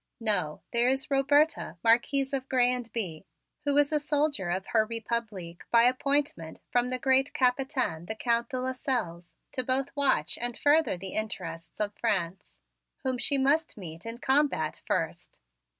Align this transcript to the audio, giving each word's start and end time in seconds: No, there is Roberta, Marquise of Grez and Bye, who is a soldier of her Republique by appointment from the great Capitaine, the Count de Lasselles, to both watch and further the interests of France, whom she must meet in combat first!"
No, 0.19 0.61
there 0.73 0.89
is 0.89 1.11
Roberta, 1.11 1.77
Marquise 1.83 2.33
of 2.33 2.49
Grez 2.49 2.73
and 2.75 2.91
Bye, 2.91 3.23
who 3.65 3.77
is 3.77 3.91
a 3.91 3.99
soldier 3.99 4.49
of 4.49 4.65
her 4.65 4.83
Republique 4.83 5.61
by 5.69 5.83
appointment 5.83 6.59
from 6.71 6.89
the 6.89 6.97
great 6.97 7.33
Capitaine, 7.33 8.07
the 8.07 8.15
Count 8.15 8.49
de 8.49 8.57
Lasselles, 8.59 9.35
to 9.51 9.63
both 9.63 9.95
watch 9.95 10.39
and 10.41 10.57
further 10.57 10.97
the 10.97 11.13
interests 11.13 11.79
of 11.79 11.93
France, 11.93 12.59
whom 13.03 13.19
she 13.19 13.37
must 13.37 13.77
meet 13.77 14.03
in 14.03 14.17
combat 14.17 14.81
first!" 14.87 15.39